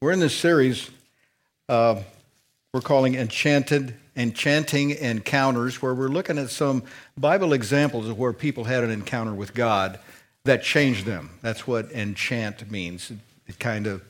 [0.00, 0.92] We're in this series
[1.68, 2.00] uh,
[2.72, 6.84] we're calling Enchanted, Enchanting Encounters, where we're looking at some
[7.16, 9.98] Bible examples of where people had an encounter with God
[10.44, 11.30] that changed them.
[11.42, 13.10] That's what enchant means.
[13.48, 14.04] It, kind of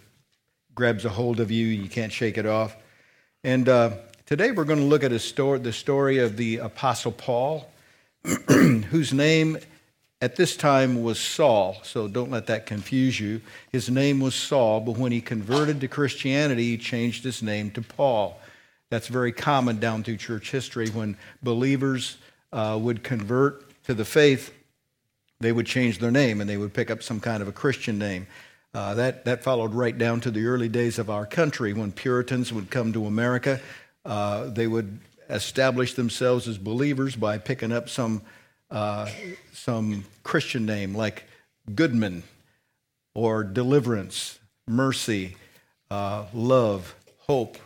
[0.75, 2.77] grabs a hold of you, you can't shake it off.
[3.43, 3.93] And uh,
[4.27, 7.71] today we're going to look at story, the story of the Apostle Paul,
[8.47, 9.57] whose name
[10.21, 13.41] at this time was Saul, so don't let that confuse you.
[13.71, 17.83] His name was Saul, but when he converted to Christianity, he changed his name to
[17.83, 18.41] Paul.
[18.91, 20.89] That's very common down through church history.
[20.89, 22.17] When believers
[22.53, 24.53] uh, would convert to the faith,
[25.41, 27.99] they would change their name and they would pick up some kind of a Christian
[27.99, 28.27] name.
[28.75, 32.53] Uh, that, that followed right down to the early days of our country when Puritans
[32.53, 33.61] would come to America.
[34.05, 34.99] Uh, they would
[35.31, 38.23] establish themselves as believers by picking up some
[38.71, 39.09] uh,
[39.53, 41.25] some Christian name like
[41.75, 42.23] Goodman
[43.15, 45.37] or Deliverance, Mercy,
[45.91, 46.95] uh, Love,
[47.27, 47.59] Hope,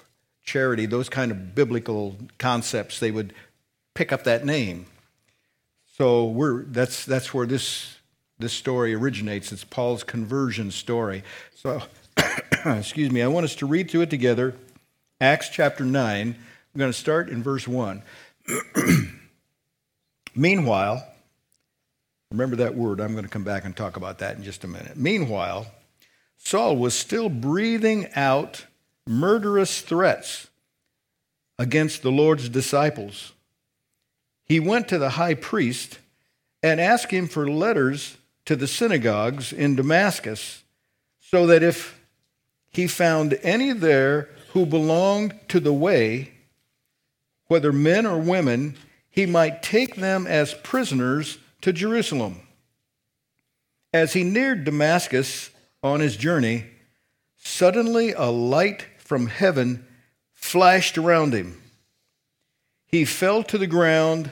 [0.45, 3.33] Charity, those kind of biblical concepts, they would
[3.95, 4.87] pick up that name.
[5.97, 7.99] So we're, that's, that's where this,
[8.39, 9.53] this story originates.
[9.53, 11.23] It's Paul's conversion story.
[11.55, 11.83] So,
[12.65, 14.55] excuse me, I want us to read through it together.
[15.21, 16.35] Acts chapter 9.
[16.75, 18.03] I'm going to start in verse 1.
[20.35, 21.07] Meanwhile,
[22.31, 24.69] remember that word, I'm going to come back and talk about that in just a
[24.69, 24.97] minute.
[24.97, 25.67] Meanwhile,
[26.39, 28.67] Saul was still breathing out
[29.07, 30.49] murderous threats
[31.59, 33.33] against the Lord's disciples.
[34.45, 35.99] He went to the high priest
[36.63, 40.63] and asked him for letters to the synagogues in Damascus,
[41.21, 42.01] so that if
[42.71, 46.33] he found any there who belonged to the way,
[47.47, 48.77] whether men or women,
[49.13, 52.41] he might take them as prisoners to Jerusalem.
[53.93, 55.51] As he neared Damascus
[55.83, 56.65] on his journey,
[57.37, 59.87] suddenly a light from heaven
[60.33, 61.61] flashed around him.
[62.87, 64.31] He fell to the ground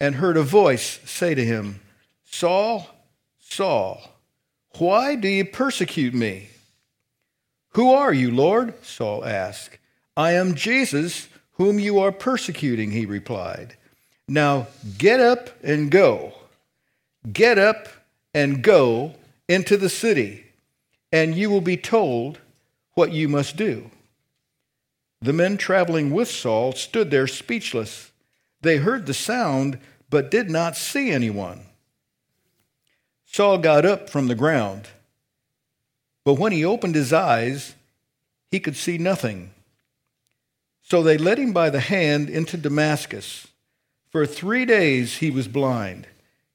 [0.00, 1.80] and heard a voice say to him,
[2.24, 2.88] Saul,
[3.38, 4.00] Saul,
[4.78, 6.48] why do you persecute me?
[7.74, 8.82] Who are you, Lord?
[8.82, 9.76] Saul asked.
[10.16, 13.76] I am Jesus, whom you are persecuting, he replied.
[14.32, 16.32] Now get up and go.
[17.30, 17.86] Get up
[18.32, 19.14] and go
[19.46, 20.46] into the city,
[21.12, 22.38] and you will be told
[22.94, 23.90] what you must do.
[25.20, 28.10] The men traveling with Saul stood there speechless.
[28.62, 29.78] They heard the sound,
[30.08, 31.66] but did not see anyone.
[33.26, 34.88] Saul got up from the ground,
[36.24, 37.74] but when he opened his eyes,
[38.50, 39.50] he could see nothing.
[40.82, 43.46] So they led him by the hand into Damascus.
[44.12, 46.06] For three days he was blind.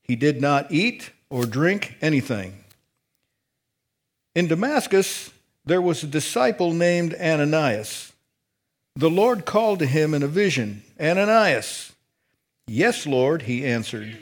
[0.03, 2.63] He did not eat or drink anything.
[4.35, 5.31] In Damascus,
[5.65, 8.13] there was a disciple named Ananias.
[8.95, 11.93] The Lord called to him in a vision Ananias.
[12.67, 14.15] Yes, Lord, he answered.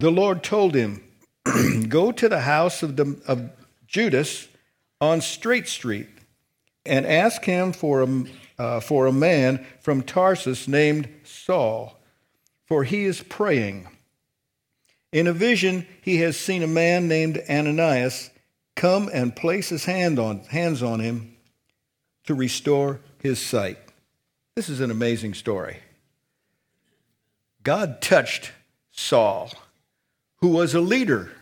[0.00, 1.04] The Lord told him,
[1.88, 3.50] Go to the house of, the, of
[3.86, 4.48] Judas
[5.00, 6.08] on Straight Street
[6.84, 8.24] and ask him for a,
[8.58, 11.97] uh, for a man from Tarsus named Saul
[12.68, 13.88] for he is praying.
[15.10, 18.30] In a vision, he has seen a man named Ananias
[18.76, 21.34] come and place his hand on, hands on him
[22.24, 23.78] to restore his sight.
[24.54, 25.78] This is an amazing story.
[27.62, 28.52] God touched
[28.92, 29.50] Saul,
[30.36, 31.32] who was a leader.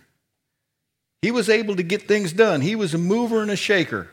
[1.22, 4.08] He was able to get things done, he was a mover and a shaker.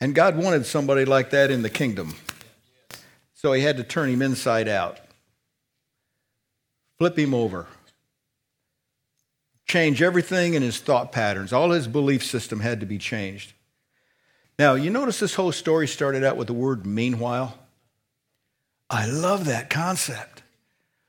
[0.00, 2.16] And God wanted somebody like that in the kingdom.
[3.46, 4.98] So he had to turn him inside out,
[6.98, 7.68] flip him over,
[9.68, 11.52] change everything in his thought patterns.
[11.52, 13.52] All his belief system had to be changed.
[14.58, 17.56] Now, you notice this whole story started out with the word meanwhile?
[18.90, 20.42] I love that concept.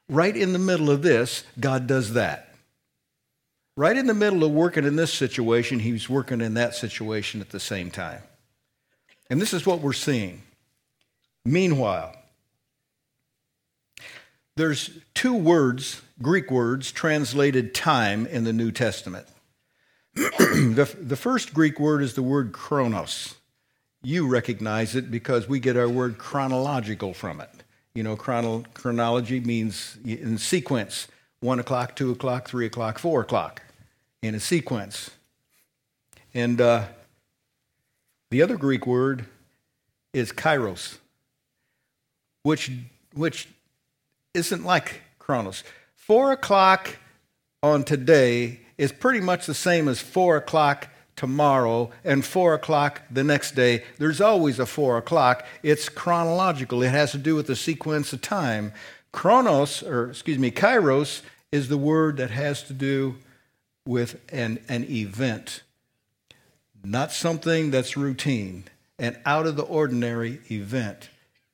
[0.07, 2.53] Right in the middle of this, God does that.
[3.75, 7.49] Right in the middle of working in this situation, he's working in that situation at
[7.49, 8.21] the same time.
[9.27, 10.43] And this is what we're seeing.
[11.43, 12.13] Meanwhile,
[14.57, 19.27] there's two words, Greek words, translated time in the New Testament.
[20.15, 23.35] the, the first Greek word is the word chronos.
[24.03, 27.49] You recognize it because we get our word chronological from it.
[27.95, 31.07] You know, chrono, chronology means in sequence
[31.39, 33.61] one o'clock, two o'clock, three o'clock, four o'clock
[34.21, 35.11] in a sequence.
[36.33, 36.85] And uh,
[38.29, 39.25] the other Greek word
[40.13, 40.97] is kairos
[42.47, 42.71] which,
[43.13, 43.49] which
[44.33, 45.63] isn't like Chronos.
[45.95, 46.97] Four o'clock
[47.63, 53.23] on today is pretty much the same as four o'clock tomorrow and 4 o'clock the
[53.23, 53.83] next day.
[53.97, 55.45] There's always a 4 o'clock.
[55.63, 58.71] It's chronological, it has to do with the sequence of time.
[59.11, 63.15] Chronos, or excuse me, kairos, is the word that has to do
[63.85, 65.63] with an, an event,
[66.83, 68.65] not something that's routine,
[68.99, 71.09] an out of the ordinary event.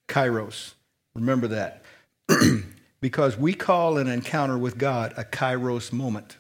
[0.08, 0.74] Kairos.
[1.16, 1.84] Remember that.
[3.02, 6.38] because we call an encounter with God a kairos moment.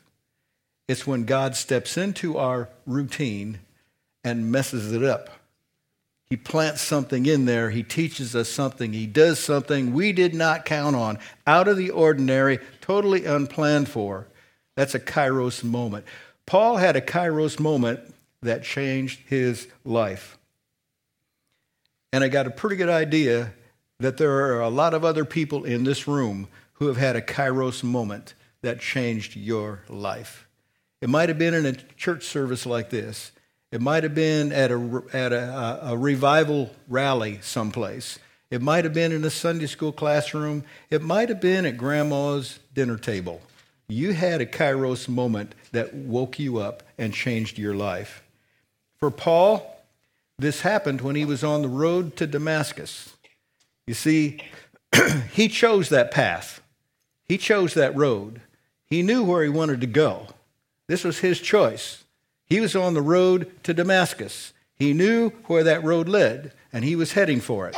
[0.87, 3.59] It's when God steps into our routine
[4.23, 5.29] and messes it up.
[6.29, 7.69] He plants something in there.
[7.69, 8.93] He teaches us something.
[8.93, 14.27] He does something we did not count on, out of the ordinary, totally unplanned for.
[14.75, 16.05] That's a kairos moment.
[16.45, 17.99] Paul had a kairos moment
[18.41, 20.37] that changed his life.
[22.11, 23.53] And I got a pretty good idea
[23.99, 27.21] that there are a lot of other people in this room who have had a
[27.21, 30.47] kairos moment that changed your life.
[31.01, 33.31] It might have been in a church service like this.
[33.71, 38.19] It might have been at a, at a, a revival rally someplace.
[38.49, 40.63] It might have been in a Sunday school classroom.
[40.89, 43.41] It might have been at grandma's dinner table.
[43.87, 48.23] You had a kairos moment that woke you up and changed your life.
[48.99, 49.83] For Paul,
[50.37, 53.13] this happened when he was on the road to Damascus.
[53.87, 54.41] You see,
[55.33, 56.61] he chose that path,
[57.23, 58.41] he chose that road.
[58.85, 60.27] He knew where he wanted to go.
[60.87, 62.03] This was his choice.
[62.45, 64.53] He was on the road to Damascus.
[64.75, 67.75] He knew where that road led, and he was heading for it.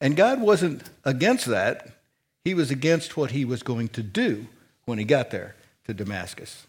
[0.00, 1.88] And God wasn't against that,
[2.44, 4.46] He was against what He was going to do
[4.84, 5.56] when He got there
[5.86, 6.66] to Damascus.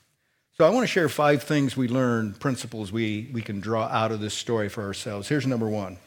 [0.58, 4.14] So I want to share five things we learned, principles we, we can draw out
[4.14, 5.28] of this story for ourselves.
[5.28, 5.98] Here's number one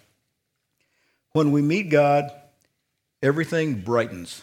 [1.38, 2.32] when we meet God,
[3.22, 4.42] everything brightens.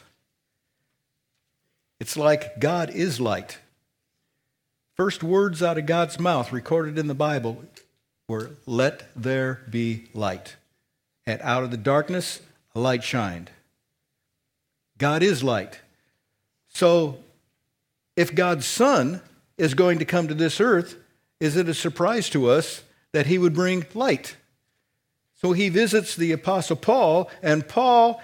[1.99, 3.57] It's like God is light.
[4.95, 7.61] First words out of God's mouth recorded in the Bible
[8.29, 10.55] were, Let there be light.
[11.25, 12.41] And out of the darkness,
[12.73, 13.51] a light shined.
[14.97, 15.81] God is light.
[16.69, 17.17] So,
[18.15, 19.21] if God's Son
[19.57, 20.95] is going to come to this earth,
[21.41, 24.37] is it a surprise to us that he would bring light?
[25.35, 28.21] So he visits the Apostle Paul, and Paul,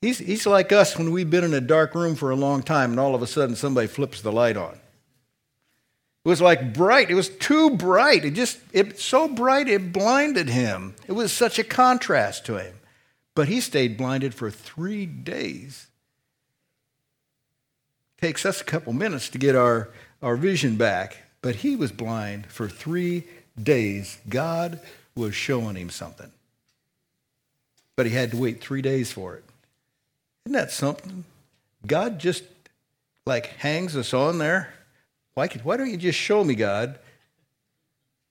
[0.00, 2.90] he's, he's like us when we've been in a dark room for a long time,
[2.90, 4.78] and all of a sudden somebody flips the light on.
[6.24, 7.10] It was like bright.
[7.10, 8.24] It was too bright.
[8.24, 10.94] It just, it so bright it blinded him.
[11.08, 12.74] It was such a contrast to him.
[13.34, 15.88] But he stayed blinded for three days.
[18.20, 19.88] Takes us a couple minutes to get our,
[20.22, 21.16] our vision back.
[21.40, 23.24] But he was blind for three
[23.60, 24.20] days.
[24.28, 24.78] God
[25.14, 26.30] was showing him something.
[27.96, 29.44] But he had to wait three days for it.
[30.46, 31.24] Isn't that something?
[31.86, 32.44] God just
[33.26, 34.72] like hangs us on there
[35.34, 36.98] why, why don't you just show me, God?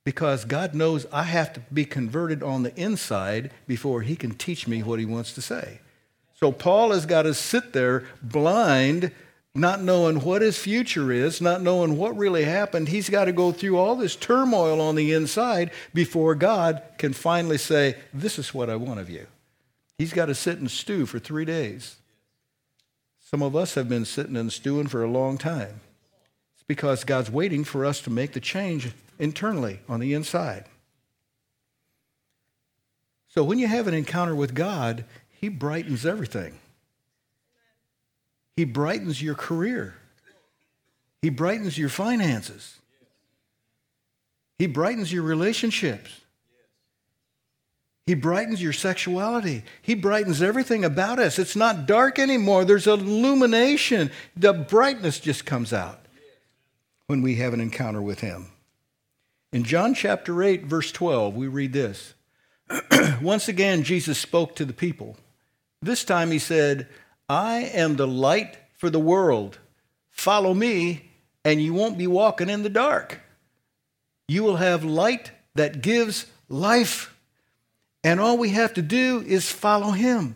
[0.03, 4.67] Because God knows I have to be converted on the inside before He can teach
[4.67, 5.79] me what He wants to say.
[6.35, 9.11] So Paul has got to sit there blind,
[9.53, 12.87] not knowing what his future is, not knowing what really happened.
[12.87, 17.57] He's got to go through all this turmoil on the inside before God can finally
[17.57, 19.27] say, This is what I want of you.
[19.97, 21.97] He's got to sit and stew for three days.
[23.19, 25.79] Some of us have been sitting and stewing for a long time
[26.55, 30.65] It's because God's waiting for us to make the change internally on the inside.
[33.27, 36.59] So when you have an encounter with God, He brightens everything.
[38.61, 39.95] He brightens your career.
[41.23, 42.77] He brightens your finances.
[44.59, 46.21] He brightens your relationships.
[48.05, 49.63] He brightens your sexuality.
[49.81, 51.39] He brightens everything about us.
[51.39, 52.63] It's not dark anymore.
[52.63, 54.11] There's illumination.
[54.37, 56.05] The brightness just comes out
[57.07, 58.51] when we have an encounter with him.
[59.51, 62.13] In John chapter 8, verse 12, we read this.
[63.23, 65.17] Once again, Jesus spoke to the people.
[65.81, 66.87] This time he said,
[67.31, 69.57] I am the light for the world.
[70.09, 71.09] Follow me,
[71.45, 73.21] and you won't be walking in the dark.
[74.27, 77.15] You will have light that gives life.
[78.03, 80.35] And all we have to do is follow him.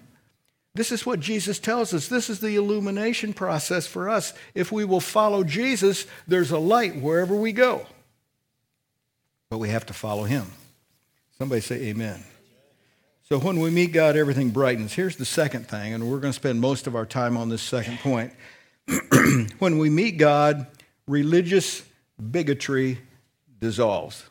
[0.74, 2.08] This is what Jesus tells us.
[2.08, 4.34] This is the illumination process for us.
[4.54, 7.86] If we will follow Jesus, there's a light wherever we go.
[9.50, 10.46] But we have to follow him.
[11.38, 12.24] Somebody say amen.
[13.28, 14.94] So when we meet God, everything brightens.
[14.94, 17.64] Here's the second thing, and we're going to spend most of our time on this
[17.64, 18.32] second point.
[19.58, 20.68] when we meet God,
[21.08, 21.82] religious
[22.32, 23.00] bigotry
[23.60, 24.30] dissolves.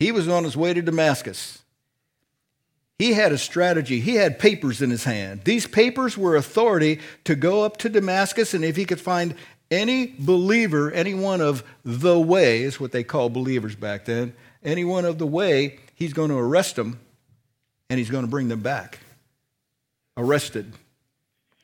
[0.00, 1.60] He was on his way to Damascus.
[2.98, 4.00] He had a strategy.
[4.00, 5.44] He had papers in his hand.
[5.44, 9.36] These papers were authority to go up to Damascus, and if he could find
[9.70, 14.82] any believer, any one of the way, is what they called believers back then, any
[14.82, 16.98] one of the way, he's going to arrest them
[17.92, 19.00] and he's going to bring them back.
[20.16, 20.72] Arrested,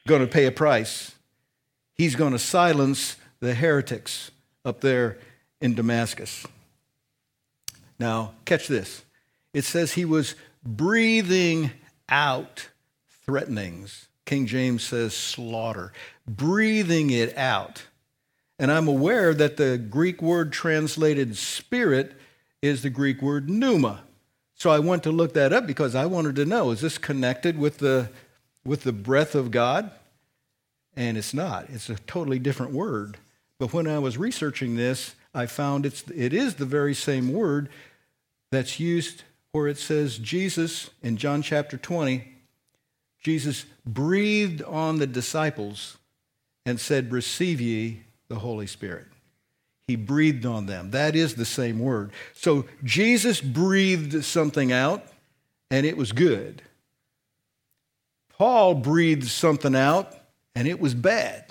[0.06, 1.12] going to pay a price.
[1.94, 4.30] He's going to silence the heretics
[4.62, 5.16] up there
[5.62, 6.46] in Damascus.
[7.98, 9.04] Now, catch this.
[9.54, 11.70] It says he was breathing
[12.10, 12.68] out
[13.24, 14.08] threatenings.
[14.26, 15.94] King James says slaughter,
[16.26, 17.84] breathing it out.
[18.58, 22.12] And I'm aware that the Greek word translated spirit
[22.60, 24.02] is the Greek word pneuma.
[24.58, 27.56] So I went to look that up because I wanted to know is this connected
[27.56, 28.10] with the,
[28.64, 29.92] with the breath of God?
[30.96, 31.66] And it's not.
[31.70, 33.18] It's a totally different word.
[33.60, 37.68] But when I was researching this, I found it's, it is the very same word
[38.50, 39.22] that's used
[39.52, 42.26] where it says Jesus in John chapter 20,
[43.22, 45.98] Jesus breathed on the disciples
[46.66, 49.06] and said, Receive ye the Holy Spirit.
[49.88, 50.90] He breathed on them.
[50.90, 52.12] That is the same word.
[52.34, 55.02] So Jesus breathed something out,
[55.70, 56.60] and it was good.
[58.36, 60.14] Paul breathed something out,
[60.54, 61.46] and it was bad.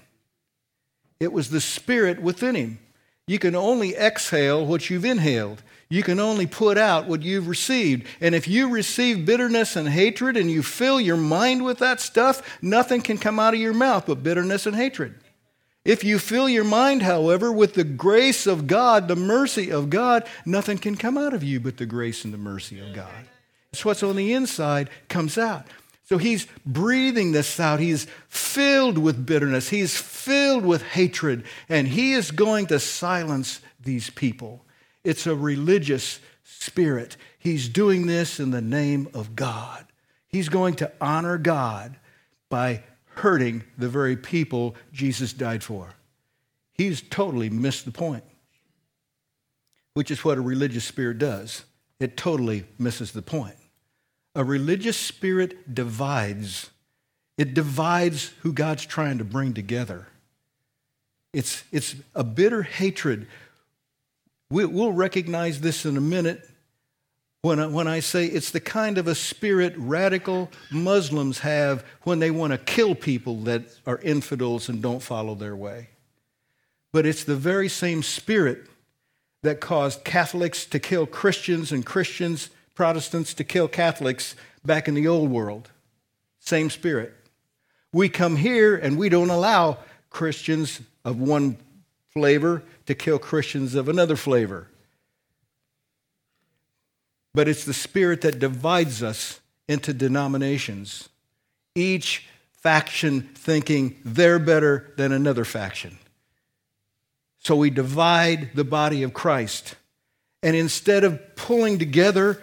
[1.20, 2.80] It was the spirit within him.
[3.26, 5.64] You can only exhale what you've inhaled.
[5.90, 8.06] You can only put out what you've received.
[8.22, 12.60] And if you receive bitterness and hatred and you fill your mind with that stuff,
[12.62, 15.16] nothing can come out of your mouth but bitterness and hatred.
[15.88, 20.28] If you fill your mind, however, with the grace of God, the mercy of God,
[20.46, 23.26] nothing can come out of you but the grace and the mercy of God.
[23.72, 25.66] It's what's on the inside comes out.
[26.04, 27.80] So he's breathing this out.
[27.80, 29.70] He's filled with bitterness.
[29.70, 31.46] He's filled with hatred.
[31.70, 34.66] And he is going to silence these people.
[35.06, 37.16] It's a religious spirit.
[37.40, 39.86] He's doing this in the name of God.
[40.28, 41.96] He's going to honor God
[42.50, 42.84] by
[43.18, 45.90] hurting the very people Jesus died for.
[46.74, 48.24] He's totally missed the point,
[49.94, 51.64] which is what a religious spirit does.
[52.00, 53.56] It totally misses the point.
[54.36, 56.70] A religious spirit divides.
[57.38, 60.08] It divides who God's trying to bring together.
[61.34, 63.28] It's, it's a bitter hatred.
[64.52, 66.48] We, will recognize this in a minute
[67.48, 72.20] when I, when I say it's the kind of a spirit radical Muslims have when
[72.20, 75.88] they want to kill people that are infidels and don't follow their way.
[76.92, 78.68] But it's the very same spirit
[79.44, 84.36] that caused Catholics to kill Christians and Christians, Protestants to kill Catholics
[84.66, 85.72] back in the old world.
[86.40, 87.16] Same spirit.
[87.94, 89.78] We come here and we don't allow
[90.10, 91.56] Christians of one
[92.10, 94.68] flavor to kill Christians of another flavor
[97.38, 101.08] but it's the spirit that divides us into denominations,
[101.76, 106.00] each faction thinking they're better than another faction.
[107.38, 109.76] So we divide the body of Christ.
[110.42, 112.42] And instead of pulling together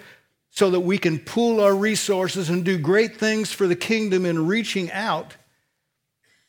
[0.53, 4.47] so that we can pool our resources and do great things for the kingdom in
[4.47, 5.35] reaching out,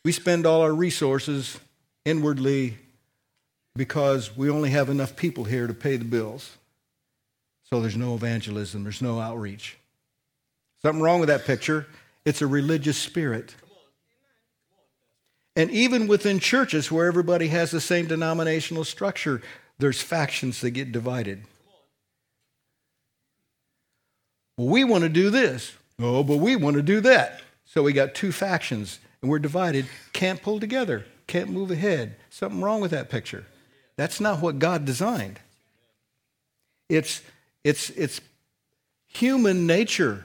[0.04, 1.58] we spend all our resources
[2.04, 2.78] inwardly
[3.74, 6.56] because we only have enough people here to pay the bills.
[7.68, 9.76] So there's no evangelism, there's no outreach.
[10.82, 11.86] Something wrong with that picture.
[12.24, 13.54] It's a religious spirit.
[15.56, 19.40] And even within churches where everybody has the same denominational structure,
[19.78, 21.44] there's factions that get divided.
[24.56, 25.72] Well, we want to do this.
[25.98, 27.40] Oh, but we want to do that.
[27.64, 32.16] So we got two factions and we're divided, can't pull together, can't move ahead.
[32.30, 33.46] Something wrong with that picture.
[33.96, 35.40] That's not what God designed.
[36.88, 37.22] It's
[37.66, 38.20] it's, it's
[39.06, 40.24] human nature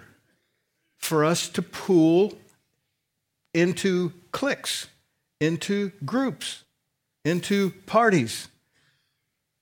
[0.99, 2.33] for us to pool
[3.55, 4.85] into cliques,
[5.39, 6.63] into groups,
[7.25, 8.47] into parties.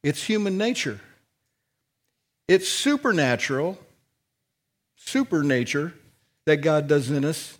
[0.03, 0.99] It's human nature.
[2.49, 3.77] It's supernatural,
[4.97, 5.93] super nature
[6.43, 7.59] that God does in us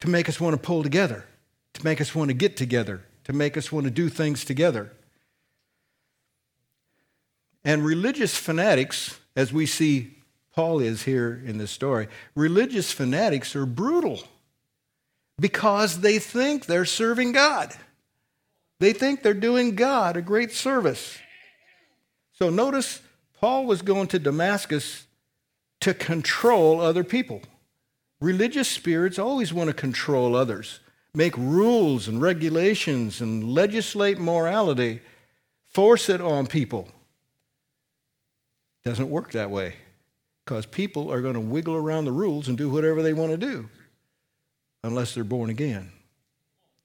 [0.00, 1.26] to make us want to pull together,
[1.74, 4.92] to make us want to get together, to make us want to do things together.
[7.64, 10.16] And religious fanatics, as we see
[10.54, 14.22] Paul is here in this story, religious fanatics are brutal
[15.38, 17.72] because they think they're serving God.
[18.78, 21.18] They think they're doing God a great service.
[22.32, 23.02] So notice
[23.38, 25.04] Paul was going to Damascus
[25.80, 27.42] to control other people.
[28.20, 30.80] Religious spirits always want to control others,
[31.14, 35.00] make rules and regulations and legislate morality,
[35.68, 36.88] force it on people.
[38.84, 39.74] Doesn't work that way
[40.44, 43.36] because people are going to wiggle around the rules and do whatever they want to
[43.36, 43.68] do
[44.82, 45.92] unless they're born again.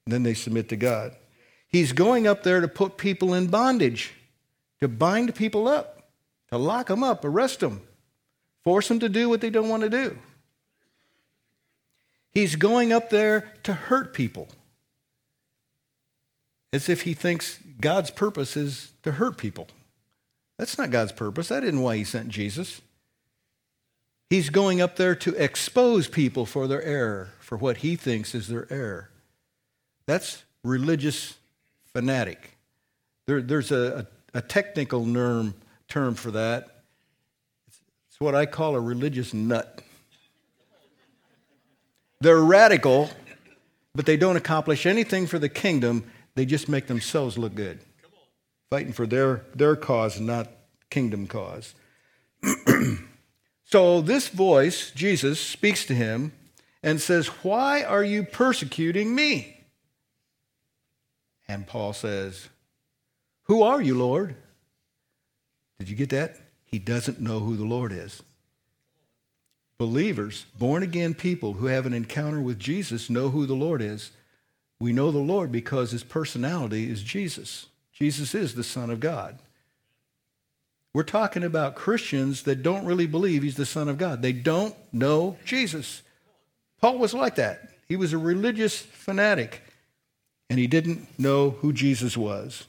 [0.06, 1.16] Then they submit to God.
[1.68, 4.14] He's going up there to put people in bondage,
[4.80, 6.08] to bind people up,
[6.50, 7.82] to lock them up, arrest them,
[8.62, 10.18] force them to do what they don't want to do.
[12.30, 14.48] He's going up there to hurt people.
[16.72, 19.68] As if he thinks God's purpose is to hurt people.
[20.58, 21.48] That's not God's purpose.
[21.48, 22.80] That isn't why he sent Jesus.
[24.30, 28.48] He's going up there to expose people for their error, for what he thinks is
[28.48, 29.10] their error.
[30.06, 31.34] That's religious
[31.92, 32.56] fanatic.
[33.26, 35.54] There, there's a, a, a technical term,
[35.88, 36.82] term for that.
[37.68, 39.82] It's, it's what I call a religious nut.
[42.20, 43.10] They're radical,
[43.94, 46.04] but they don't accomplish anything for the kingdom.
[46.34, 47.78] They just make themselves look good,
[48.70, 50.48] fighting for their, their cause, not
[50.90, 51.74] kingdom cause.
[53.64, 56.32] so this voice, Jesus, speaks to him
[56.82, 59.64] and says, Why are you persecuting me?
[61.48, 62.48] And Paul says,
[63.44, 64.36] Who are you, Lord?
[65.78, 66.36] Did you get that?
[66.64, 68.22] He doesn't know who the Lord is.
[69.78, 74.10] Believers, born again people who have an encounter with Jesus, know who the Lord is.
[74.80, 77.66] We know the Lord because his personality is Jesus.
[77.96, 79.38] Jesus is the Son of God.
[80.92, 84.20] We're talking about Christians that don't really believe he's the Son of God.
[84.20, 86.02] They don't know Jesus.
[86.80, 87.70] Paul was like that.
[87.88, 89.62] He was a religious fanatic,
[90.50, 92.66] and he didn't know who Jesus was.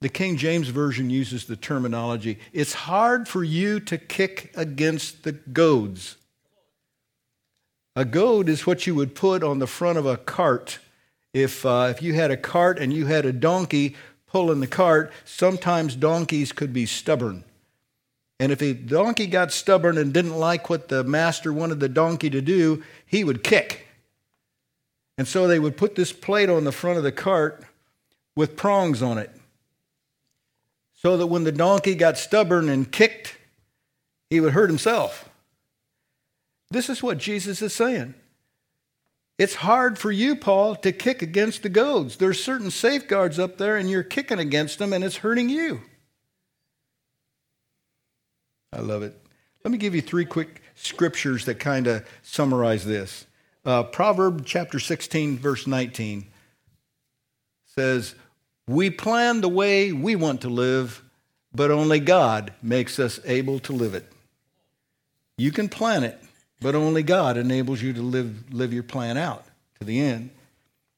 [0.00, 5.32] The King James Version uses the terminology it's hard for you to kick against the
[5.32, 6.16] goads.
[7.96, 10.78] A goad is what you would put on the front of a cart.
[11.32, 13.96] If, uh, if you had a cart and you had a donkey
[14.30, 17.44] pulling the cart, sometimes donkeys could be stubborn.
[18.40, 22.30] And if a donkey got stubborn and didn't like what the master wanted the donkey
[22.30, 23.86] to do, he would kick.
[25.16, 27.64] And so they would put this plate on the front of the cart
[28.36, 29.30] with prongs on it.
[30.94, 33.36] So that when the donkey got stubborn and kicked,
[34.30, 35.28] he would hurt himself.
[36.70, 38.14] This is what Jesus is saying.
[39.38, 42.16] It's hard for you, Paul, to kick against the goads.
[42.16, 45.80] There's certain safeguards up there, and you're kicking against them, and it's hurting you.
[48.72, 49.16] I love it.
[49.64, 53.26] Let me give you three quick scriptures that kind of summarize this.
[53.64, 56.26] Uh, Proverb chapter 16, verse 19
[57.64, 58.14] says,
[58.66, 61.02] We plan the way we want to live,
[61.54, 64.10] but only God makes us able to live it.
[65.36, 66.20] You can plan it,
[66.60, 69.44] but only God enables you to live, live your plan out
[69.78, 70.30] to the end.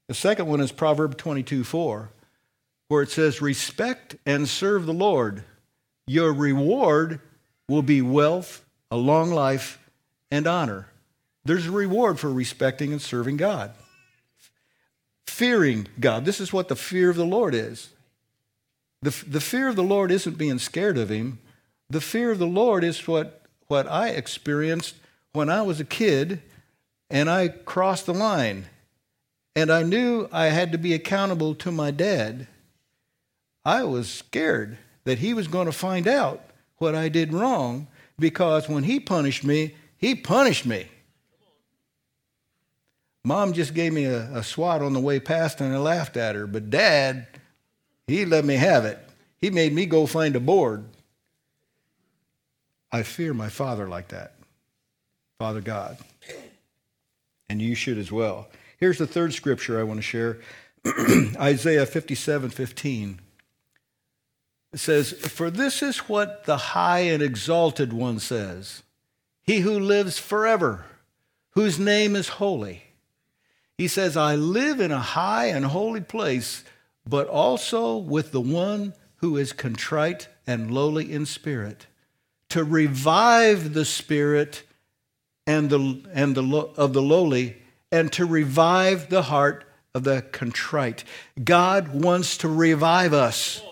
[0.09, 2.11] The second one is Proverb 22, 4,
[2.88, 5.44] where it says, Respect and serve the Lord.
[6.07, 7.20] Your reward
[7.68, 9.79] will be wealth, a long life,
[10.31, 10.88] and honor.
[11.44, 13.73] There's a reward for respecting and serving God.
[15.27, 16.25] Fearing God.
[16.25, 17.90] This is what the fear of the Lord is.
[19.03, 21.38] The, the fear of the Lord isn't being scared of Him.
[21.88, 24.96] The fear of the Lord is what, what I experienced
[25.33, 26.40] when I was a kid
[27.09, 28.66] and I crossed the line
[29.57, 32.47] and I knew I had to be accountable to my dad.
[33.64, 36.43] I was scared that he was going to find out
[36.79, 37.88] what I did wrong
[38.19, 40.87] because when he punished me, he punished me.
[43.25, 46.35] Mom just gave me a, a swat on the way past and I laughed at
[46.35, 47.27] her, but dad,
[48.07, 48.99] he let me have it.
[49.38, 50.85] He made me go find a board.
[52.93, 54.35] I fear my father like that,
[55.40, 55.96] Father God.
[57.48, 58.50] And you should as well.
[58.76, 60.38] Here's the third scripture I want to share
[61.40, 63.20] Isaiah 57 15.
[64.74, 68.83] It says, For this is what the high and exalted one says
[69.42, 70.85] He who lives forever,
[71.53, 72.83] whose name is holy.
[73.79, 76.64] He says, I live in a high and holy place,
[77.09, 81.87] but also with the one who is contrite and lowly in spirit,
[82.50, 84.64] to revive the spirit
[85.46, 86.42] and the, and the,
[86.76, 87.57] of the lowly,
[87.90, 91.05] and to revive the heart of the contrite.
[91.42, 93.62] God wants to revive us.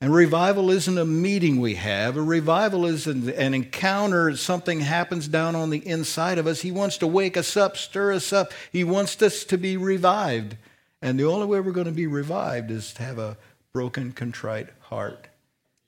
[0.00, 2.16] And revival isn't a meeting we have.
[2.16, 4.36] A revival is an, an, encounter.
[4.36, 6.62] Something happens down on the inside of us.
[6.62, 8.52] He wants to wake us up, stir us up.
[8.72, 10.56] He wants us to be revived.
[11.00, 13.36] And the only way we're going to be revived is to have a
[13.72, 15.28] broken, contrite heart,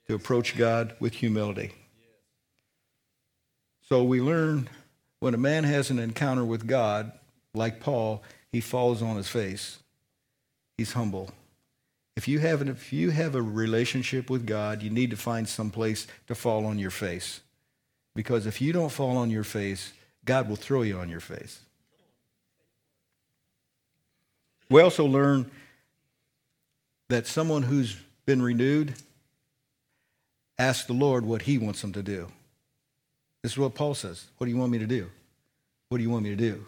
[0.06, 1.72] to approach God with humility.
[3.88, 4.68] So we learn
[5.24, 7.10] when a man has an encounter with God,
[7.54, 9.78] like Paul, he falls on his face.
[10.76, 11.30] He's humble.
[12.14, 15.48] If you have an, if you have a relationship with God, you need to find
[15.48, 17.40] some place to fall on your face.
[18.14, 19.94] Because if you don't fall on your face,
[20.26, 21.58] God will throw you on your face.
[24.68, 25.50] We also learn
[27.08, 28.92] that someone who's been renewed
[30.58, 32.30] asks the Lord what he wants them to do.
[33.44, 34.24] This is what Paul says.
[34.38, 35.10] What do you want me to do?
[35.90, 36.64] What do you want me to do?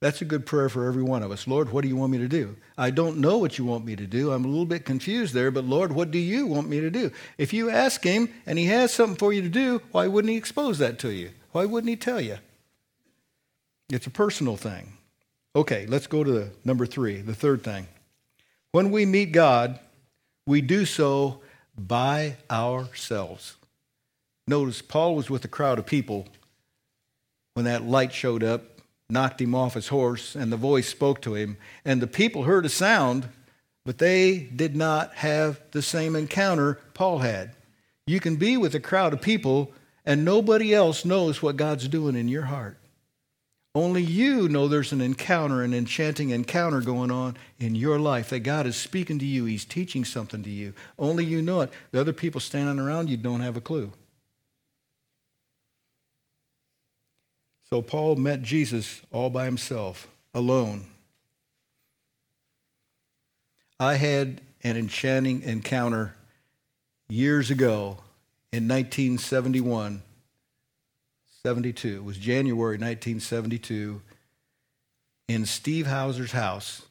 [0.00, 1.48] That's a good prayer for every one of us.
[1.48, 2.54] Lord, what do you want me to do?
[2.78, 4.30] I don't know what you want me to do.
[4.30, 7.10] I'm a little bit confused there, but Lord, what do you want me to do?
[7.38, 10.36] If you ask him and he has something for you to do, why wouldn't he
[10.36, 11.30] expose that to you?
[11.50, 12.38] Why wouldn't he tell you?
[13.90, 14.92] It's a personal thing.
[15.56, 17.88] Okay, let's go to number three, the third thing.
[18.70, 19.80] When we meet God,
[20.46, 21.40] we do so
[21.76, 23.56] by ourselves.
[24.46, 26.26] Notice Paul was with a crowd of people
[27.54, 28.72] when that light showed up
[29.12, 31.58] knocked him off his horse, and the voice spoke to him.
[31.84, 33.28] And the people heard a sound,
[33.84, 37.54] but they did not have the same encounter Paul had.
[38.06, 39.70] You can be with a crowd of people,
[40.06, 42.78] and nobody else knows what God's doing in your heart.
[43.74, 48.40] Only you know there's an encounter, an enchanting encounter going on in your life, that
[48.40, 49.44] God is speaking to you.
[49.44, 50.74] He's teaching something to you.
[50.98, 51.70] Only you know it.
[51.90, 53.92] The other people standing around you don't have a clue.
[57.72, 60.84] So Paul met Jesus all by himself, alone.
[63.80, 66.14] I had an enchanting encounter
[67.08, 67.96] years ago
[68.52, 70.02] in 1971,
[71.42, 71.96] 72.
[71.96, 74.02] It was January 1972
[75.28, 76.82] in Steve Hauser's house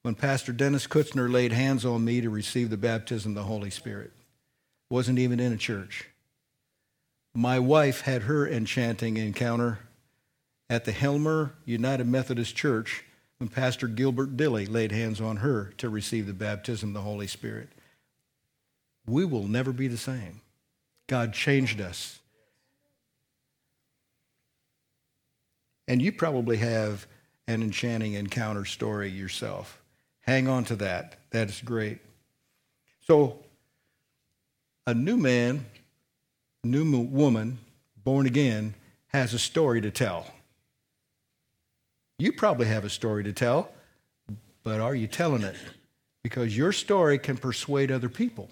[0.00, 3.68] when Pastor Dennis Kutzner laid hands on me to receive the baptism of the Holy
[3.68, 4.12] Spirit.
[4.88, 6.08] Wasn't even in a church.
[7.34, 9.80] My wife had her enchanting encounter
[10.68, 13.04] at the Helmer United Methodist Church
[13.38, 17.26] when Pastor Gilbert Dilly laid hands on her to receive the baptism of the Holy
[17.26, 17.68] Spirit.
[19.06, 20.40] We will never be the same.
[21.06, 22.18] God changed us.
[25.86, 27.06] And you probably have
[27.46, 29.80] an enchanting encounter story yourself.
[30.20, 31.18] Hang on to that.
[31.30, 32.00] That is great.
[33.02, 33.44] So,
[34.84, 35.64] a new man,
[36.64, 37.58] new woman,
[38.02, 38.74] born again,
[39.08, 40.26] has a story to tell.
[42.18, 43.70] You probably have a story to tell,
[44.62, 45.56] but are you telling it?
[46.22, 48.48] Because your story can persuade other people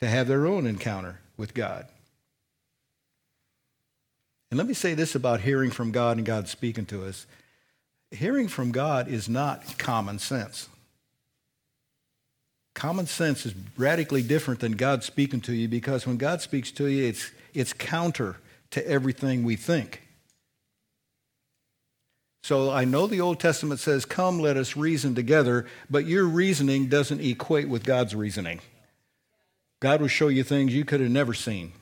[0.00, 1.86] to have their own encounter with God.
[4.50, 7.26] And let me say this about hearing from God and God speaking to us
[8.12, 10.68] hearing from God is not common sense.
[12.74, 16.86] Common sense is radically different than God speaking to you because when God speaks to
[16.86, 18.36] you, it's, it's counter
[18.70, 20.02] to everything we think.
[22.42, 26.88] So I know the Old Testament says, Come, let us reason together, but your reasoning
[26.88, 28.60] doesn't equate with God's reasoning.
[29.80, 31.72] God will show you things you could have never seen.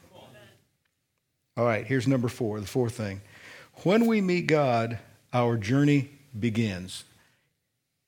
[1.56, 3.22] All right, here's number four, the fourth thing.
[3.82, 4.98] When we meet God,
[5.32, 7.04] our journey begins.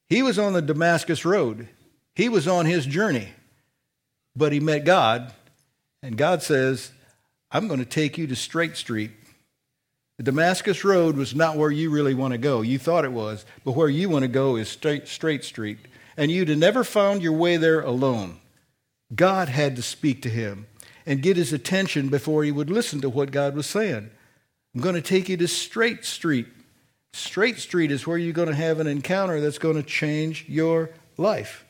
[0.09, 1.69] He was on the Damascus Road,
[2.15, 3.29] he was on his journey,
[4.37, 5.33] but he met God,
[6.03, 6.93] and God says,
[7.51, 9.11] I'm going to take you to Straight Street
[10.18, 12.62] the Damascus Road was not where you really want to go.
[12.62, 15.79] You thought it was, but where you want to go is straight, straight street.
[16.16, 18.38] And you'd have never found your way there alone.
[19.14, 20.66] God had to speak to him
[21.07, 24.11] and get his attention before he would listen to what God was saying.
[24.75, 26.46] I'm going to take you to Straight Street.
[27.12, 30.90] Straight Street is where you're going to have an encounter that's going to change your
[31.16, 31.64] life.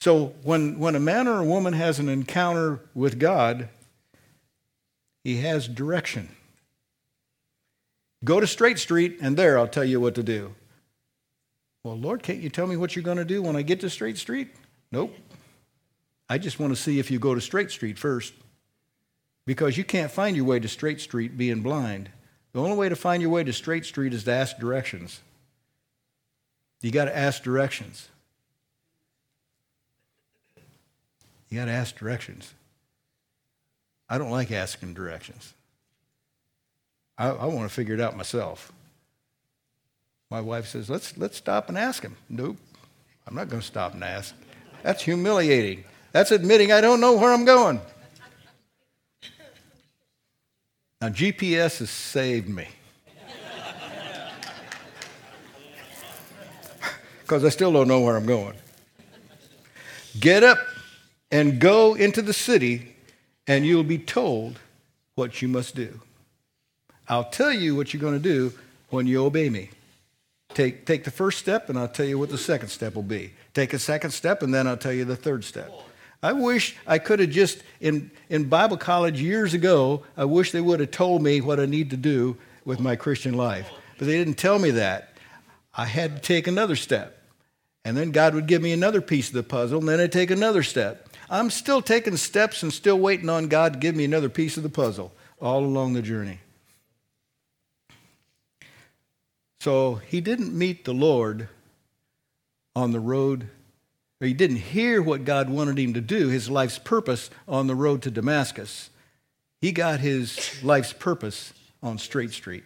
[0.00, 3.68] So when, when a man or a woman has an encounter with God,
[5.24, 6.28] he has direction.
[8.24, 10.54] Go to Straight Street, and there I'll tell you what to do.
[11.84, 13.90] Well, Lord, can't you tell me what you're going to do when I get to
[13.90, 14.48] Straight Street?
[14.90, 15.14] Nope.
[16.28, 18.34] I just want to see if you go to Straight Street first.
[19.46, 22.10] Because you can't find your way to Straight Street being blind.
[22.52, 25.20] The only way to find your way to Straight Street is to ask directions.
[26.82, 28.08] You got to ask directions.
[31.48, 32.52] You got to ask directions.
[34.08, 35.52] I don't like asking directions.
[37.18, 38.72] I, I want to figure it out myself.
[40.30, 42.16] My wife says, let's, let's stop and ask him.
[42.28, 42.56] Nope,
[43.26, 44.34] I'm not going to stop and ask.
[44.82, 45.84] That's humiliating.
[46.12, 47.80] That's admitting I don't know where I'm going.
[51.00, 52.66] Now, GPS has saved me.
[57.20, 58.54] Because I still don't know where I'm going.
[60.18, 60.58] Get up
[61.30, 62.96] and go into the city
[63.48, 64.60] and you'll be told
[65.14, 66.00] what you must do.
[67.08, 68.52] I'll tell you what you're going to do
[68.90, 69.70] when you obey me.
[70.54, 73.32] Take, take the first step, and I'll tell you what the second step will be.
[73.54, 75.72] Take a second step, and then I'll tell you the third step.
[76.22, 80.60] I wish I could have just, in, in Bible college years ago, I wish they
[80.60, 83.70] would have told me what I need to do with my Christian life.
[83.98, 85.14] But they didn't tell me that.
[85.74, 87.22] I had to take another step.
[87.84, 90.30] And then God would give me another piece of the puzzle, and then I'd take
[90.30, 91.07] another step.
[91.30, 94.62] I'm still taking steps and still waiting on God to give me another piece of
[94.62, 96.40] the puzzle all along the journey.
[99.60, 101.48] So he didn't meet the Lord
[102.74, 103.48] on the road,
[104.20, 107.74] or he didn't hear what God wanted him to do, his life's purpose, on the
[107.74, 108.90] road to Damascus.
[109.60, 112.64] He got his life's purpose on Straight Street.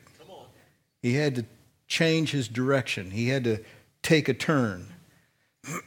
[1.00, 1.46] He had to
[1.88, 3.58] change his direction, he had to
[4.02, 4.86] take a turn.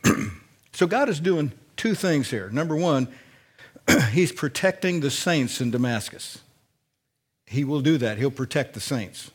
[0.73, 2.49] so God is doing two things here.
[2.49, 3.07] Number one,
[4.11, 6.39] he's protecting the saints in Damascus.
[7.45, 9.31] He will do that, he'll protect the saints.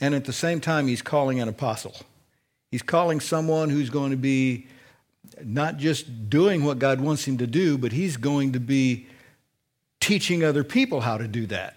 [0.00, 1.94] And at the same time, he's calling an apostle.
[2.70, 4.66] He's calling someone who's going to be
[5.44, 9.06] not just doing what God wants him to do, but he's going to be
[10.00, 11.76] teaching other people how to do that.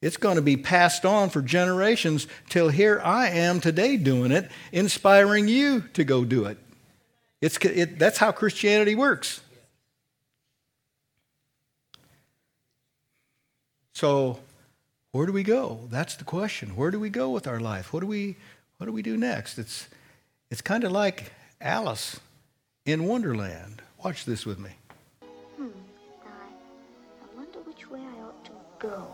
[0.00, 4.50] It's going to be passed on for generations till here I am today doing it,
[4.72, 6.58] inspiring you to go do it.
[7.42, 9.40] It's, it, that's how Christianity works.
[13.92, 14.38] So,
[15.10, 15.88] where do we go?
[15.90, 16.76] That's the question.
[16.76, 17.92] Where do we go with our life?
[17.92, 18.36] What do we,
[18.78, 19.58] what do, we do next?
[19.58, 19.88] It's,
[20.50, 22.20] it's kind of like Alice
[22.86, 23.82] in Wonderland.
[24.04, 24.70] Watch this with me.
[25.56, 25.66] Hmm.
[26.24, 29.08] I, I wonder which way I ought to go.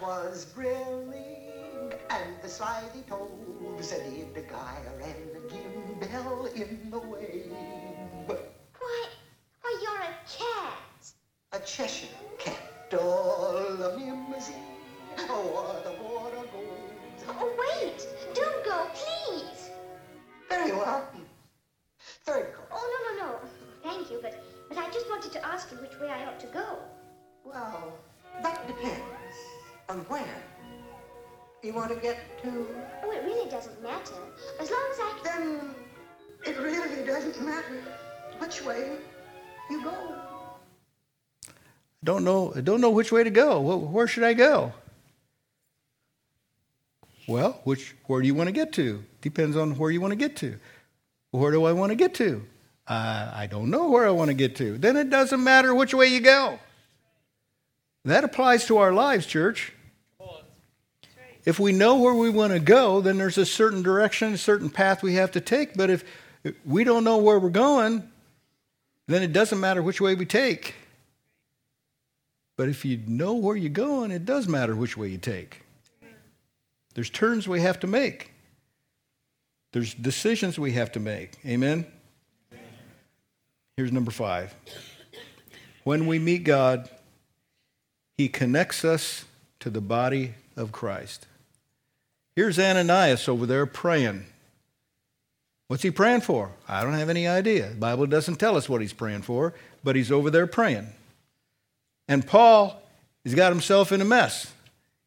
[0.00, 7.79] Was brillig, and the slithy toves said he'd gyre and a gimble in the wabe.
[42.20, 43.60] Don't know, I don't know which way to go.
[43.60, 44.74] Where should I go?
[47.26, 49.02] Well, which, where do you want to get to?
[49.22, 50.56] Depends on where you want to get to.
[51.30, 52.44] Where do I want to get to?
[52.86, 54.76] Uh, I don't know where I want to get to.
[54.76, 56.58] Then it doesn't matter which way you go.
[58.04, 59.72] That applies to our lives, church.
[61.46, 64.68] If we know where we want to go, then there's a certain direction, a certain
[64.68, 65.74] path we have to take.
[65.74, 66.04] But if
[66.66, 68.10] we don't know where we're going,
[69.06, 70.74] then it doesn't matter which way we take.
[72.60, 75.62] But if you know where you're going, it does matter which way you take.
[76.92, 78.32] There's turns we have to make.
[79.72, 81.38] There's decisions we have to make.
[81.46, 81.86] Amen?
[83.78, 84.54] Here's number five.
[85.84, 86.90] When we meet God,
[88.18, 89.24] He connects us
[89.60, 91.26] to the body of Christ.
[92.36, 94.26] Here's Ananias over there praying.
[95.68, 96.50] What's he praying for?
[96.68, 97.70] I don't have any idea.
[97.70, 100.92] The Bible doesn't tell us what he's praying for, but he's over there praying.
[102.10, 102.82] And Paul
[103.24, 104.52] has got himself in a mess.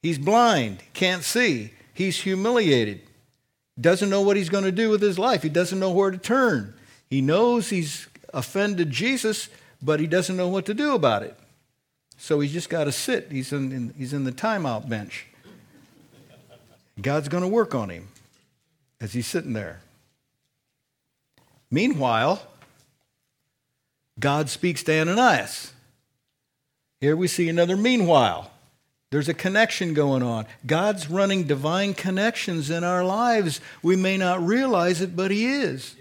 [0.01, 3.01] He's blind, can't see, he's humiliated,
[3.79, 6.17] doesn't know what he's going to do with his life, he doesn't know where to
[6.17, 6.73] turn.
[7.09, 9.49] He knows he's offended Jesus,
[9.81, 11.37] but he doesn't know what to do about it.
[12.17, 13.27] So he's just got to sit.
[13.29, 15.27] He's in, in, he's in the timeout bench.
[17.01, 18.07] God's going to work on him
[19.01, 19.81] as he's sitting there.
[21.69, 22.41] Meanwhile,
[24.17, 25.73] God speaks to Ananias.
[27.03, 28.49] Here we see another meanwhile.
[29.11, 30.45] There's a connection going on.
[30.65, 33.59] God's running divine connections in our lives.
[33.81, 35.97] We may not realize it, but He is.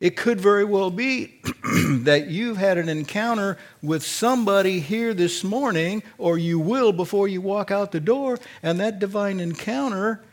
[0.00, 1.40] It could very well be
[2.00, 7.40] that you've had an encounter with somebody here this morning, or you will before you
[7.40, 10.24] walk out the door, and that divine encounter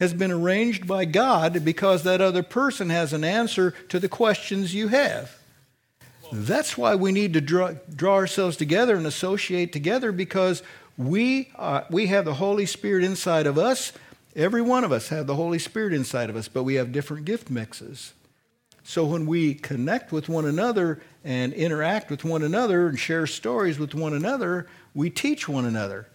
[0.00, 4.72] has been arranged by God because that other person has an answer to the questions
[4.72, 5.37] you have.
[6.32, 10.62] That's why we need to draw, draw ourselves together and associate together because
[10.96, 13.92] we, uh, we have the Holy Spirit inside of us.
[14.36, 17.24] Every one of us have the Holy Spirit inside of us, but we have different
[17.24, 18.12] gift mixes.
[18.84, 23.78] So when we connect with one another and interact with one another and share stories
[23.78, 26.08] with one another, we teach one another.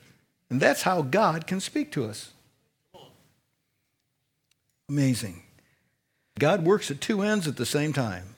[0.49, 2.31] And that's how God can speak to us.
[4.89, 5.43] Amazing.
[6.39, 8.32] God works at two ends at the same time.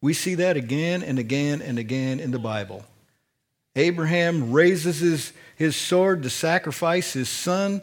[0.00, 2.84] We see that again and again and again in the Bible.
[3.74, 7.82] Abraham raises his, his sword to sacrifice his son,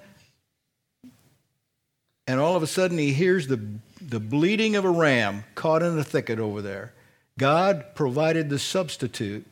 [2.28, 3.60] and all of a sudden he hears the,
[4.02, 6.94] the bleating of a ram caught in a thicket over there.
[7.38, 9.46] God provided the substitute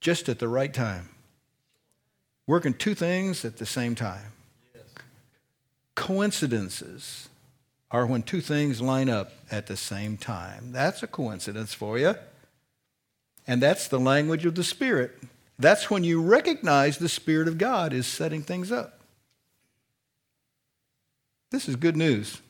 [0.00, 1.08] just at the right time,
[2.46, 4.32] working two things at the same time.
[5.94, 7.28] Coincidences
[7.94, 10.72] are when two things line up at the same time.
[10.72, 12.16] That's a coincidence for you.
[13.46, 15.12] And that's the language of the Spirit.
[15.60, 18.98] That's when you recognize the Spirit of God is setting things up.
[21.52, 22.42] This is good news.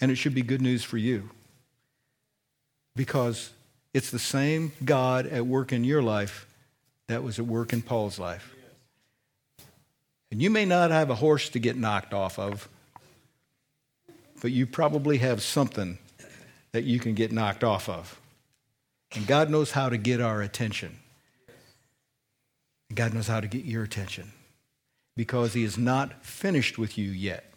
[0.00, 1.30] And it should be good news for you.
[2.96, 3.50] Because
[3.94, 6.48] it's the same God at work in your life
[7.06, 8.56] that was at work in Paul's life.
[10.32, 12.68] And you may not have a horse to get knocked off of,
[14.40, 15.98] but you probably have something
[16.72, 18.20] that you can get knocked off of.
[19.14, 20.98] And God knows how to get our attention.
[22.94, 24.32] God knows how to get your attention
[25.16, 27.52] because He is not finished with you yet.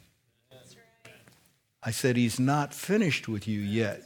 [1.83, 4.03] I said He's not finished with you yet.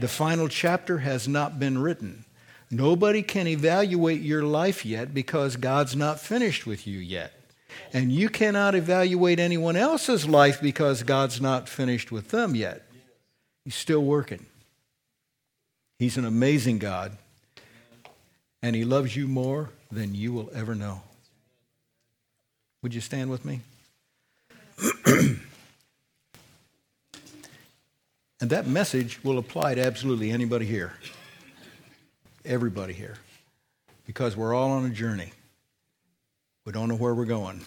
[0.00, 2.24] The final chapter has not been written.
[2.70, 7.32] Nobody can evaluate your life yet because God's not finished with you yet.
[7.92, 12.86] And you cannot evaluate anyone else's life because God's not finished with them yet.
[13.64, 14.46] He's still working.
[15.98, 17.16] He's an amazing God,
[18.62, 21.02] and He loves you more than you will ever know.
[22.82, 23.60] Would you stand with me?
[25.06, 25.38] and
[28.40, 30.94] that message will apply to absolutely anybody here,
[32.46, 33.18] everybody here,
[34.06, 35.32] because we're all on a journey.
[36.70, 37.62] We don't know where we're going.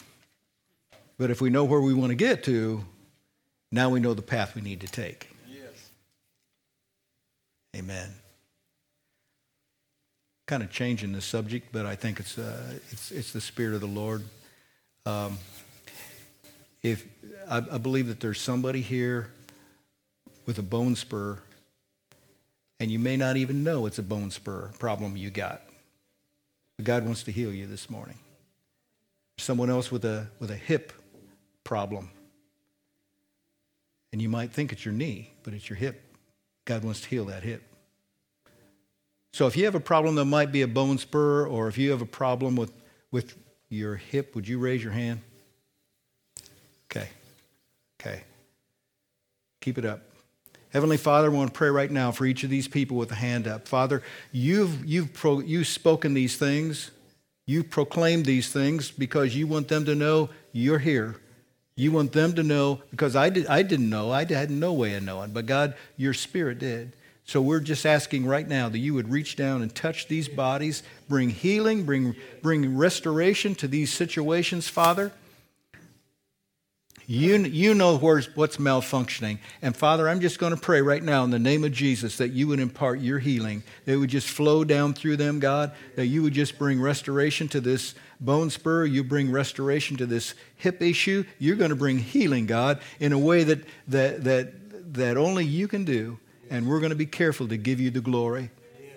[1.18, 2.86] But if we know where we want to get to,
[3.70, 5.28] now we know the path we need to take.
[5.46, 5.90] Yes.
[7.76, 8.14] Amen.
[10.46, 13.82] Kind of changing the subject, but I think it's, uh, it's, it's the Spirit of
[13.82, 14.24] the Lord.
[15.06, 15.38] Um,
[16.82, 17.06] if
[17.50, 19.32] I, I believe that there's somebody here
[20.46, 21.40] with a bone spur,
[22.80, 25.62] and you may not even know it's a bone spur problem you got.
[26.78, 28.16] But God wants to heal you this morning.
[29.38, 30.94] Someone else with a, with a hip
[31.64, 32.10] problem.
[34.12, 36.02] And you might think it's your knee, but it's your hip.
[36.66, 37.64] God wants to heal that hip.
[39.34, 41.90] So if you have a problem that might be a bone spur, or if you
[41.92, 42.72] have a problem with,
[43.12, 43.36] with
[43.70, 45.22] your hip, would you raise your hand?
[46.92, 47.10] Okay.
[48.00, 48.22] Okay.
[49.62, 50.02] Keep it up.
[50.72, 53.16] Heavenly Father, I want to pray right now for each of these people with a
[53.16, 53.68] hand up.
[53.68, 56.92] Father, you've, you've, pro, you've spoken these things.
[57.46, 61.18] You proclaimed these things because you want them to know you're here.
[61.76, 64.94] You want them to know, because I, did, I didn't know, I had no way
[64.94, 66.94] of knowing, but God, your spirit did.
[67.26, 70.84] So we're just asking right now that you would reach down and touch these bodies,
[71.08, 75.12] bring healing, bring, bring restoration to these situations, Father.
[77.06, 79.40] You, you know where's, what's malfunctioning.
[79.62, 82.30] And Father, I'm just going to pray right now in the name of Jesus that
[82.30, 86.06] you would impart your healing, that it would just flow down through them, God, that
[86.06, 90.82] you would just bring restoration to this bone spur, you bring restoration to this hip
[90.82, 91.26] issue.
[91.40, 95.68] You're going to bring healing, God, in a way that, that, that, that only you
[95.68, 96.20] can do.
[96.50, 98.50] And we're going to be careful to give you the glory.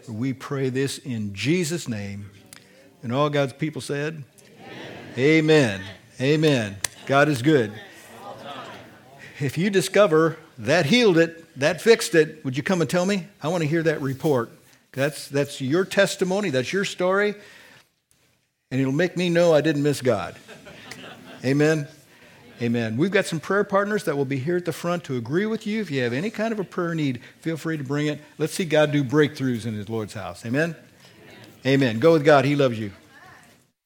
[0.08, 2.30] We pray this in Jesus' name.
[3.02, 4.22] And all God's people said,
[5.18, 5.80] Amen.
[5.80, 5.82] Amen.
[6.20, 6.76] Amen.
[7.06, 7.72] God is good
[9.40, 13.26] if you discover that healed it, that fixed it, would you come and tell me?
[13.42, 14.50] I want to hear that report.
[14.92, 17.34] That's, that's your testimony, that's your story,
[18.70, 20.36] and it'll make me know I didn't miss God.
[21.44, 21.86] Amen.
[22.62, 22.96] Amen.
[22.96, 25.66] We've got some prayer partners that will be here at the front to agree with
[25.66, 25.82] you.
[25.82, 28.20] If you have any kind of a prayer need, feel free to bring it.
[28.38, 30.46] Let's see God do breakthroughs in His Lord's house.
[30.46, 30.74] Amen.
[31.66, 31.98] Amen.
[31.98, 32.46] Go with God.
[32.46, 32.92] He loves you.